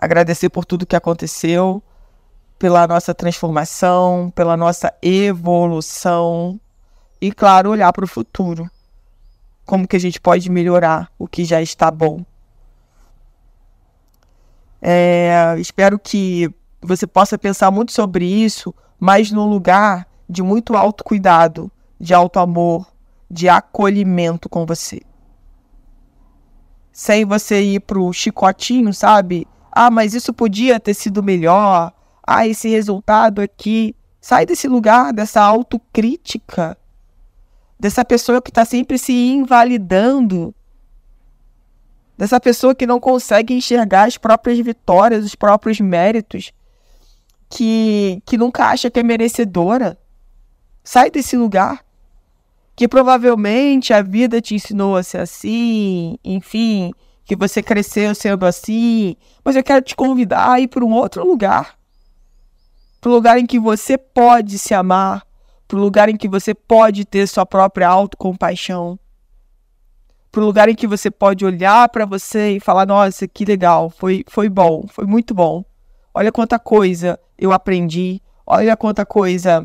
agradecer 0.02 0.48
por 0.48 0.64
tudo 0.64 0.84
que 0.84 0.96
aconteceu, 0.96 1.80
pela 2.58 2.88
nossa 2.88 3.14
transformação, 3.14 4.32
pela 4.34 4.56
nossa 4.56 4.92
evolução 5.00 6.58
e, 7.20 7.30
claro, 7.30 7.70
olhar 7.70 7.92
para 7.92 8.04
o 8.04 8.08
futuro. 8.08 8.68
Como 9.64 9.86
que 9.86 9.94
a 9.94 10.00
gente 10.00 10.20
pode 10.20 10.50
melhorar 10.50 11.08
o 11.16 11.28
que 11.28 11.44
já 11.44 11.62
está 11.62 11.88
bom. 11.88 12.24
É, 14.80 15.54
espero 15.58 16.00
que 16.00 16.52
você 16.80 17.06
possa 17.06 17.38
pensar 17.38 17.70
muito 17.70 17.92
sobre 17.92 18.24
isso, 18.24 18.74
mas 18.98 19.30
num 19.30 19.48
lugar 19.48 20.04
de 20.28 20.42
muito 20.42 20.76
autocuidado, 20.76 21.70
de 22.00 22.12
alto 22.12 22.40
amor, 22.40 22.92
de 23.30 23.48
acolhimento 23.48 24.48
com 24.48 24.66
você. 24.66 25.00
Sem 26.92 27.24
você 27.24 27.62
ir 27.62 27.80
pro 27.80 28.12
chicotinho, 28.12 28.92
sabe? 28.92 29.46
Ah, 29.72 29.90
mas 29.90 30.12
isso 30.12 30.34
podia 30.34 30.78
ter 30.78 30.92
sido 30.92 31.22
melhor. 31.22 31.92
Ah, 32.22 32.46
esse 32.46 32.68
resultado 32.68 33.40
aqui. 33.40 33.96
Sai 34.20 34.46
desse 34.46 34.68
lugar, 34.68 35.12
dessa 35.12 35.40
autocrítica, 35.40 36.78
dessa 37.80 38.04
pessoa 38.04 38.40
que 38.40 38.50
está 38.50 38.64
sempre 38.64 38.96
se 38.96 39.12
invalidando, 39.12 40.54
dessa 42.16 42.38
pessoa 42.38 42.72
que 42.72 42.86
não 42.86 43.00
consegue 43.00 43.52
enxergar 43.52 44.06
as 44.06 44.16
próprias 44.16 44.60
vitórias, 44.60 45.24
os 45.24 45.34
próprios 45.34 45.80
méritos, 45.80 46.52
que, 47.50 48.22
que 48.24 48.38
nunca 48.38 48.66
acha 48.66 48.88
que 48.88 49.00
é 49.00 49.02
merecedora. 49.02 49.98
Sai 50.84 51.10
desse 51.10 51.36
lugar. 51.36 51.84
Que 52.74 52.88
provavelmente 52.88 53.92
a 53.92 54.00
vida 54.00 54.40
te 54.40 54.54
ensinou 54.54 54.96
a 54.96 55.02
ser 55.02 55.18
assim, 55.18 56.16
enfim, 56.24 56.92
que 57.32 57.36
você 57.36 57.62
cresceu 57.62 58.14
sendo 58.14 58.44
assim, 58.44 59.16
mas 59.42 59.56
eu 59.56 59.64
quero 59.64 59.80
te 59.80 59.96
convidar 59.96 60.52
a 60.52 60.60
ir 60.60 60.68
para 60.68 60.84
um 60.84 60.92
outro 60.92 61.26
lugar. 61.26 61.78
Para 63.00 63.10
o 63.10 63.14
lugar 63.14 63.38
em 63.38 63.46
que 63.46 63.58
você 63.58 63.96
pode 63.96 64.58
se 64.58 64.74
amar, 64.74 65.26
para 65.66 65.78
o 65.78 65.80
lugar 65.80 66.10
em 66.10 66.16
que 66.18 66.28
você 66.28 66.52
pode 66.54 67.06
ter 67.06 67.26
sua 67.26 67.46
própria 67.46 67.88
autocompaixão, 67.88 68.98
para 70.30 70.42
o 70.42 70.44
lugar 70.44 70.68
em 70.68 70.74
que 70.74 70.86
você 70.86 71.10
pode 71.10 71.42
olhar 71.42 71.88
para 71.88 72.04
você 72.04 72.56
e 72.56 72.60
falar: 72.60 72.84
nossa, 72.84 73.26
que 73.26 73.46
legal, 73.46 73.88
foi, 73.88 74.26
foi 74.28 74.50
bom, 74.50 74.84
foi 74.86 75.06
muito 75.06 75.32
bom. 75.32 75.64
Olha 76.12 76.30
quanta 76.30 76.58
coisa 76.58 77.18
eu 77.38 77.50
aprendi, 77.50 78.20
olha 78.46 78.76
quanta 78.76 79.06
coisa 79.06 79.64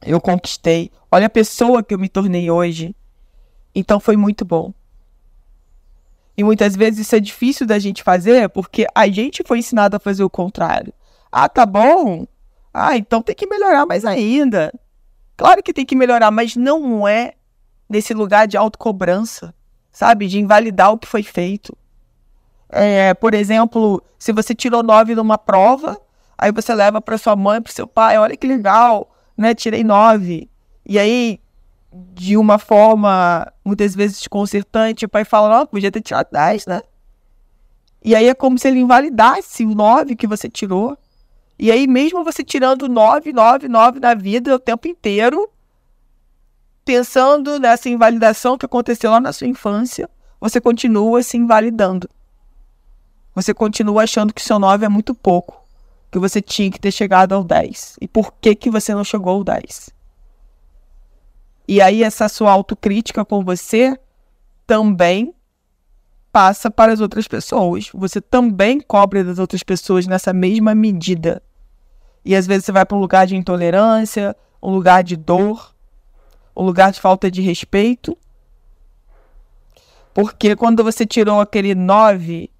eu 0.00 0.18
conquistei, 0.18 0.90
olha 1.12 1.26
a 1.26 1.30
pessoa 1.30 1.82
que 1.82 1.92
eu 1.92 1.98
me 1.98 2.08
tornei 2.08 2.50
hoje. 2.50 2.96
Então 3.74 4.00
foi 4.00 4.16
muito 4.16 4.46
bom. 4.46 4.72
E 6.40 6.42
muitas 6.42 6.74
vezes 6.74 7.00
isso 7.00 7.14
é 7.14 7.20
difícil 7.20 7.66
da 7.66 7.78
gente 7.78 8.02
fazer 8.02 8.48
porque 8.48 8.86
a 8.94 9.06
gente 9.08 9.42
foi 9.46 9.58
ensinado 9.58 9.94
a 9.94 10.00
fazer 10.00 10.24
o 10.24 10.30
contrário. 10.30 10.90
Ah, 11.30 11.50
tá 11.50 11.66
bom? 11.66 12.26
Ah, 12.72 12.96
então 12.96 13.20
tem 13.20 13.34
que 13.34 13.46
melhorar 13.46 13.84
mais 13.84 14.06
ainda. 14.06 14.72
Claro 15.36 15.62
que 15.62 15.74
tem 15.74 15.84
que 15.84 15.94
melhorar, 15.94 16.30
mas 16.30 16.56
não 16.56 17.06
é 17.06 17.34
nesse 17.86 18.14
lugar 18.14 18.48
de 18.48 18.56
autocobrança, 18.56 19.54
sabe? 19.92 20.28
De 20.28 20.38
invalidar 20.38 20.90
o 20.90 20.98
que 20.98 21.06
foi 21.06 21.22
feito. 21.22 21.76
É, 22.70 23.12
por 23.12 23.34
exemplo, 23.34 24.02
se 24.18 24.32
você 24.32 24.54
tirou 24.54 24.82
nove 24.82 25.14
numa 25.14 25.36
prova, 25.36 26.00
aí 26.38 26.50
você 26.50 26.74
leva 26.74 27.02
para 27.02 27.18
sua 27.18 27.36
mãe, 27.36 27.60
para 27.60 27.70
seu 27.70 27.86
pai, 27.86 28.16
olha 28.16 28.34
que 28.34 28.46
legal, 28.46 29.14
né? 29.36 29.54
Tirei 29.54 29.84
nove. 29.84 30.48
E 30.86 30.98
aí, 30.98 31.38
de 31.92 32.36
uma 32.36 32.58
forma 32.58 33.52
muitas 33.64 33.94
vezes 33.94 34.18
desconcertante, 34.18 35.04
o 35.04 35.08
pai 35.08 35.24
fala, 35.24 35.58
não, 35.58 35.66
podia 35.66 35.90
ter 35.90 36.00
tirado 36.00 36.28
dez, 36.30 36.66
né? 36.66 36.82
E 38.02 38.14
aí 38.14 38.28
é 38.28 38.34
como 38.34 38.58
se 38.58 38.68
ele 38.68 38.80
invalidasse 38.80 39.64
o 39.64 39.74
nove 39.74 40.16
que 40.16 40.26
você 40.26 40.48
tirou. 40.48 40.96
E 41.58 41.70
aí, 41.70 41.86
mesmo 41.86 42.24
você 42.24 42.42
tirando 42.42 42.88
nove, 42.88 43.32
nove, 43.32 43.68
nove 43.68 44.00
na 44.00 44.14
vida 44.14 44.54
o 44.54 44.58
tempo 44.58 44.88
inteiro, 44.88 45.50
pensando 46.84 47.58
nessa 47.58 47.88
invalidação 47.88 48.56
que 48.56 48.64
aconteceu 48.64 49.10
lá 49.10 49.20
na 49.20 49.32
sua 49.32 49.46
infância, 49.46 50.08
você 50.40 50.60
continua 50.60 51.22
se 51.22 51.36
invalidando. 51.36 52.08
Você 53.34 53.52
continua 53.52 54.04
achando 54.04 54.32
que 54.32 54.42
seu 54.42 54.58
9 54.58 54.86
é 54.86 54.88
muito 54.88 55.14
pouco, 55.14 55.62
que 56.10 56.18
você 56.18 56.40
tinha 56.40 56.70
que 56.70 56.80
ter 56.80 56.90
chegado 56.90 57.34
ao 57.34 57.44
10. 57.44 57.96
E 58.00 58.08
por 58.08 58.32
que 58.40 58.54
que 58.54 58.70
você 58.70 58.94
não 58.94 59.04
chegou 59.04 59.34
ao 59.34 59.44
10? 59.44 59.90
E 61.70 61.80
aí 61.80 62.02
essa 62.02 62.28
sua 62.28 62.50
autocrítica 62.50 63.24
com 63.24 63.44
você 63.44 63.96
também 64.66 65.32
passa 66.32 66.68
para 66.68 66.92
as 66.92 67.00
outras 67.00 67.28
pessoas. 67.28 67.90
Você 67.94 68.20
também 68.20 68.80
cobra 68.80 69.22
das 69.22 69.38
outras 69.38 69.62
pessoas 69.62 70.04
nessa 70.04 70.32
mesma 70.32 70.74
medida. 70.74 71.40
E 72.24 72.34
às 72.34 72.44
vezes 72.44 72.64
você 72.64 72.72
vai 72.72 72.84
para 72.84 72.96
um 72.96 73.00
lugar 73.00 73.24
de 73.24 73.36
intolerância, 73.36 74.36
um 74.60 74.72
lugar 74.72 75.04
de 75.04 75.14
dor, 75.14 75.72
um 76.56 76.64
lugar 76.64 76.90
de 76.90 77.00
falta 77.00 77.30
de 77.30 77.40
respeito. 77.40 78.18
Porque 80.12 80.56
quando 80.56 80.82
você 80.82 81.06
tirou 81.06 81.40
aquele 81.40 81.76
9, 81.76 82.50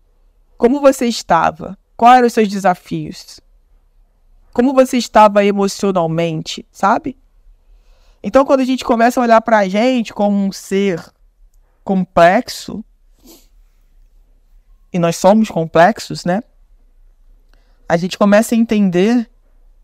como 0.56 0.80
você 0.80 1.06
estava? 1.06 1.76
Quais 1.96 2.18
eram 2.18 2.28
os 2.28 2.32
seus 2.32 2.46
desafios? 2.46 3.40
Como 4.52 4.72
você 4.72 4.98
estava 4.98 5.44
emocionalmente, 5.44 6.64
sabe? 6.70 7.18
Então, 8.22 8.44
quando 8.44 8.60
a 8.60 8.64
gente 8.64 8.84
começa 8.84 9.18
a 9.18 9.22
olhar 9.22 9.40
para 9.40 9.58
a 9.58 9.68
gente 9.68 10.12
como 10.12 10.36
um 10.36 10.52
ser 10.52 11.02
complexo, 11.82 12.84
e 14.92 14.98
nós 14.98 15.16
somos 15.16 15.48
complexos, 15.48 16.24
né? 16.24 16.42
A 17.88 17.96
gente 17.96 18.18
começa 18.18 18.54
a 18.54 18.58
entender 18.58 19.28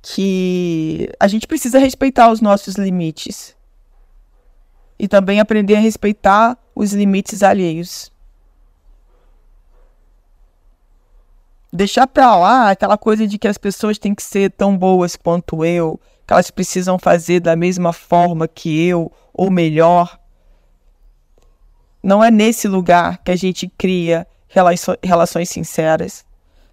que 0.03 1.11
a 1.19 1.27
gente 1.27 1.47
precisa 1.47 1.79
respeitar 1.79 2.31
os 2.31 2.41
nossos 2.41 2.77
limites 2.77 3.57
e 4.99 5.09
também 5.09 5.41
aprender 5.41 5.77
a 5.77 5.81
respeitar 5.81 6.57
os 6.75 6.93
limites 6.93 7.43
alheios. 7.43 8.13
Deixar 11.73 12.07
pra 12.07 12.37
lá 12.37 12.71
aquela 12.71 12.97
coisa 12.97 13.27
de 13.27 13.39
que 13.39 13.49
as 13.49 13.59
pessoas 13.59 13.99
têm 13.99 14.15
que 14.15 14.23
ser 14.23 14.51
tão 14.53 14.77
boas 14.79 15.17
quanto 15.17 15.65
eu, 15.65 16.01
que 16.27 16.33
elas 16.33 16.51
precisam 16.51 16.99
fazer 16.99 17.41
da 17.41 17.55
mesma 17.55 17.93
forma 17.93 18.49
que 18.49 18.85
eu, 18.87 19.13
ou 19.33 19.51
melhor. 19.51 20.19
Não 22.03 22.23
é 22.23 22.31
nesse 22.31 22.67
lugar 22.67 23.19
que 23.19 23.31
a 23.31 23.37
gente 23.37 23.69
cria 23.69 24.27
relações 25.03 25.49
sinceras. 25.49 26.25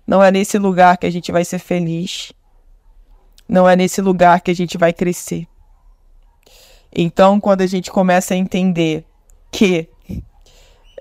Não 0.07 0.23
é 0.23 0.31
nesse 0.31 0.57
lugar 0.57 0.97
que 0.97 1.05
a 1.05 1.11
gente 1.11 1.31
vai 1.31 1.45
ser 1.45 1.59
feliz. 1.59 2.33
Não 3.47 3.69
é 3.69 3.75
nesse 3.75 4.01
lugar 4.01 4.41
que 4.41 4.51
a 4.51 4.55
gente 4.55 4.77
vai 4.77 4.91
crescer. 4.91 5.47
Então, 6.95 7.39
quando 7.39 7.61
a 7.61 7.67
gente 7.67 7.91
começa 7.91 8.33
a 8.33 8.37
entender 8.37 9.05
que 9.51 9.89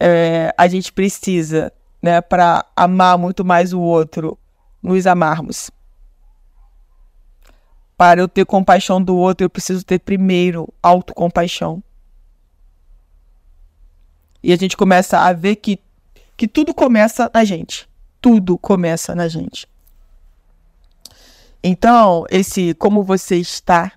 é, 0.01 0.53
a 0.57 0.69
gente 0.69 0.93
precisa, 0.93 1.73
né, 2.03 2.21
para 2.21 2.65
amar 2.75 3.17
muito 3.17 3.45
mais 3.45 3.73
o 3.73 3.81
outro, 3.81 4.39
nos 4.83 5.07
amarmos. 5.07 5.71
Para 7.97 8.21
eu 8.21 8.29
ter 8.29 8.45
compaixão 8.45 9.03
do 9.03 9.17
outro, 9.17 9.45
eu 9.45 9.51
preciso 9.51 9.85
ter 9.85 10.01
primeiro 10.01 10.73
autocompaixão. 10.83 11.83
E 14.43 14.53
a 14.53 14.57
gente 14.57 14.77
começa 14.77 15.19
a 15.19 15.33
ver 15.33 15.57
que, 15.57 15.79
que 16.37 16.49
tudo 16.49 16.75
começa 16.75 17.31
na 17.33 17.45
gente. 17.45 17.89
Tudo 18.21 18.59
começa 18.59 19.15
na 19.15 19.29
gente. 19.29 19.69
Então, 21.63 22.25
esse 22.29 22.75
como 22.75 23.05
você 23.05 23.37
está 23.37 23.93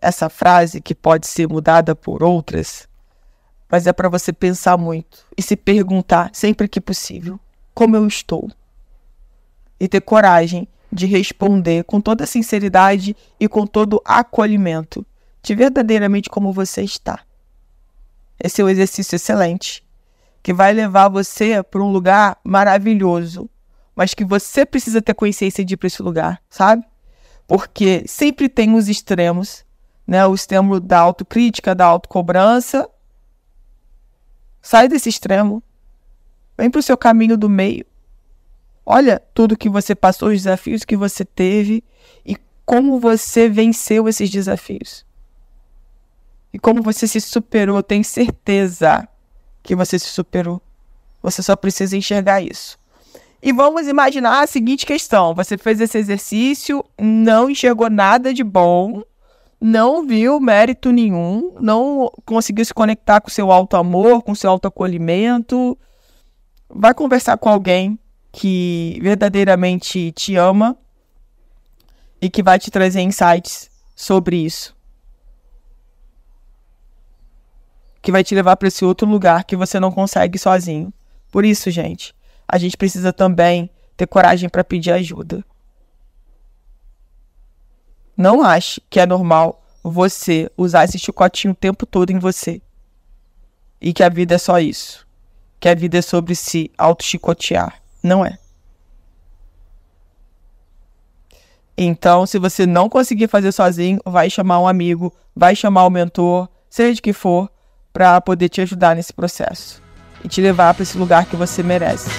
essa 0.00 0.28
frase 0.28 0.80
que 0.80 0.94
pode 0.94 1.26
ser 1.26 1.46
mudada 1.46 1.94
por 1.94 2.22
outras, 2.22 2.88
mas 3.70 3.86
é 3.86 3.92
para 3.92 4.08
você 4.08 4.32
pensar 4.32 4.76
muito 4.76 5.24
e 5.36 5.42
se 5.42 5.54
perguntar 5.54 6.30
sempre 6.32 6.66
que 6.66 6.80
possível 6.80 7.38
como 7.74 7.94
eu 7.94 8.06
estou. 8.06 8.50
E 9.78 9.86
ter 9.86 10.00
coragem 10.00 10.66
de 10.92 11.06
responder 11.06 11.84
com 11.84 12.00
toda 12.00 12.26
sinceridade 12.26 13.16
e 13.40 13.48
com 13.48 13.66
todo 13.66 14.02
acolhimento 14.04 15.04
de 15.42 15.54
verdadeiramente 15.54 16.28
como 16.28 16.52
você 16.52 16.82
está. 16.82 17.20
Esse 18.38 18.60
é 18.60 18.64
um 18.64 18.68
exercício 18.68 19.16
excelente 19.16 19.82
que 20.42 20.52
vai 20.52 20.72
levar 20.72 21.08
você 21.08 21.62
para 21.62 21.82
um 21.82 21.90
lugar 21.90 22.38
maravilhoso, 22.44 23.48
mas 23.94 24.12
que 24.12 24.24
você 24.24 24.66
precisa 24.66 25.00
ter 25.00 25.14
consciência 25.14 25.64
de 25.64 25.74
ir 25.74 25.76
para 25.76 25.86
esse 25.86 26.02
lugar, 26.02 26.42
sabe? 26.50 26.84
Porque 27.46 28.04
sempre 28.06 28.48
tem 28.48 28.74
os 28.74 28.88
extremos 28.88 29.64
né, 30.06 30.26
o 30.26 30.34
extremo 30.34 30.80
da 30.80 30.98
autocrítica, 30.98 31.74
da 31.74 31.86
autocobrança. 31.86 32.88
Sai 34.60 34.88
desse 34.88 35.08
extremo. 35.08 35.62
Vem 36.56 36.70
para 36.70 36.80
o 36.80 36.82
seu 36.82 36.96
caminho 36.96 37.36
do 37.36 37.48
meio. 37.48 37.86
Olha 38.84 39.20
tudo 39.32 39.56
que 39.56 39.68
você 39.68 39.94
passou, 39.94 40.28
os 40.28 40.42
desafios 40.42 40.84
que 40.84 40.96
você 40.96 41.24
teve 41.24 41.84
e 42.26 42.36
como 42.66 42.98
você 42.98 43.48
venceu 43.48 44.08
esses 44.08 44.28
desafios. 44.28 45.04
E 46.52 46.58
como 46.58 46.82
você 46.82 47.06
se 47.06 47.20
superou. 47.20 47.82
Tenho 47.82 48.04
certeza 48.04 49.08
que 49.62 49.74
você 49.74 49.98
se 49.98 50.08
superou. 50.08 50.60
Você 51.22 51.42
só 51.42 51.54
precisa 51.54 51.96
enxergar 51.96 52.42
isso. 52.42 52.78
E 53.42 53.52
vamos 53.52 53.88
imaginar 53.88 54.42
a 54.42 54.46
seguinte 54.46 54.84
questão: 54.84 55.34
você 55.34 55.56
fez 55.56 55.80
esse 55.80 55.96
exercício, 55.98 56.84
não 57.00 57.48
enxergou 57.48 57.88
nada 57.88 58.34
de 58.34 58.44
bom, 58.44 59.02
não 59.60 60.06
viu 60.06 60.38
mérito 60.40 60.90
nenhum, 60.90 61.54
não 61.60 62.10
conseguiu 62.24 62.64
se 62.64 62.74
conectar 62.74 63.20
com 63.20 63.30
seu 63.30 63.50
alto 63.50 63.76
amor, 63.76 64.22
com 64.22 64.34
seu 64.34 64.50
alto 64.50 64.68
acolhimento. 64.68 65.78
Vai 66.68 66.94
conversar 66.94 67.36
com 67.36 67.48
alguém 67.48 67.98
que 68.32 68.98
verdadeiramente 69.02 70.10
te 70.12 70.36
ama 70.36 70.76
e 72.20 72.30
que 72.30 72.42
vai 72.42 72.58
te 72.58 72.70
trazer 72.70 73.02
insights 73.02 73.70
sobre 73.94 74.36
isso. 74.36 74.74
Que 78.00 78.10
vai 78.10 78.24
te 78.24 78.34
levar 78.34 78.56
para 78.56 78.68
esse 78.68 78.84
outro 78.84 79.06
lugar 79.06 79.44
que 79.44 79.54
você 79.54 79.78
não 79.78 79.92
consegue 79.92 80.38
sozinho. 80.38 80.92
Por 81.30 81.44
isso, 81.44 81.70
gente, 81.70 82.14
a 82.48 82.58
gente 82.58 82.76
precisa 82.76 83.12
também 83.12 83.70
ter 83.96 84.06
coragem 84.06 84.48
para 84.48 84.64
pedir 84.64 84.90
ajuda. 84.90 85.44
Não 88.16 88.42
ache 88.42 88.80
que 88.88 88.98
é 88.98 89.06
normal 89.06 89.62
você 89.82 90.50
usar 90.56 90.84
esse 90.84 90.98
chicotinho 90.98 91.52
o 91.52 91.56
tempo 91.56 91.84
todo 91.84 92.10
em 92.10 92.18
você. 92.18 92.62
E 93.80 93.92
que 93.92 94.02
a 94.02 94.08
vida 94.08 94.36
é 94.36 94.38
só 94.38 94.58
isso. 94.58 95.06
Que 95.58 95.68
a 95.68 95.74
vida 95.74 95.98
é 95.98 96.02
sobre 96.02 96.34
se 96.34 96.70
auto-chicotear. 96.78 97.81
Não 98.02 98.24
é. 98.24 98.38
Então, 101.76 102.26
se 102.26 102.38
você 102.38 102.66
não 102.66 102.88
conseguir 102.88 103.28
fazer 103.28 103.52
sozinho, 103.52 104.00
vai 104.04 104.28
chamar 104.28 104.60
um 104.60 104.68
amigo, 104.68 105.12
vai 105.34 105.56
chamar 105.56 105.84
o 105.84 105.86
um 105.86 105.90
mentor, 105.90 106.48
seja 106.68 106.94
de 106.94 107.02
que 107.02 107.12
for, 107.12 107.50
para 107.92 108.20
poder 108.20 108.48
te 108.48 108.60
ajudar 108.60 108.96
nesse 108.96 109.12
processo 109.12 109.82
e 110.24 110.28
te 110.28 110.40
levar 110.40 110.74
para 110.74 110.82
esse 110.82 110.96
lugar 110.98 111.26
que 111.26 111.36
você 111.36 111.62
merece. 111.62 112.10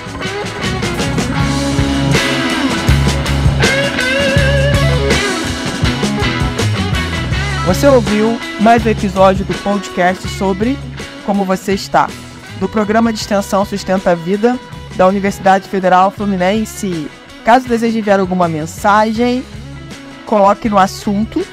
Você 7.66 7.88
ouviu 7.88 8.38
mais 8.60 8.86
um 8.86 8.90
episódio 8.90 9.46
do 9.46 9.54
podcast 9.64 10.28
sobre 10.30 10.78
como 11.26 11.46
você 11.46 11.74
está, 11.74 12.10
do 12.60 12.68
programa 12.68 13.14
de 13.14 13.20
extensão 13.20 13.64
Sustenta 13.64 14.12
a 14.12 14.16
Vida 14.16 14.60
da 14.96 15.08
Universidade 15.08 15.68
Federal 15.68 16.12
Fluminense. 16.12 17.10
Caso 17.44 17.68
deseje 17.68 18.00
enviar 18.00 18.20
alguma 18.20 18.48
mensagem, 18.48 19.44
coloque 20.26 20.70
no 20.70 20.78
assunto 20.78 21.46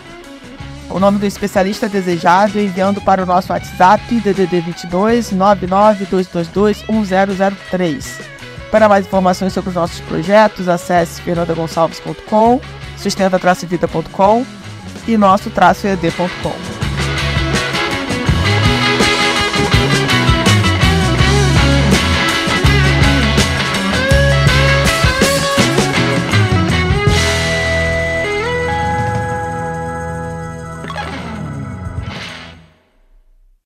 o 0.88 0.98
nome 0.98 1.18
do 1.18 1.26
especialista 1.26 1.88
desejado 1.88 2.58
enviando 2.58 3.00
para 3.00 3.22
o 3.22 3.26
nosso 3.26 3.52
WhatsApp 3.52 4.02
DDD 4.20 4.60
22 4.60 5.32
99222 5.32 6.84
1003. 6.88 8.20
Para 8.70 8.88
mais 8.88 9.06
informações 9.06 9.52
sobre 9.52 9.70
os 9.70 9.76
nossos 9.76 10.00
projetos, 10.00 10.68
acesse 10.68 11.20
fernandagonçalves.com, 11.22 12.60
sustenta-vida.com 12.96 14.46
e 15.08 15.16
nosso 15.16 15.50
traço 15.50 15.86
EAD.com. 15.86 16.79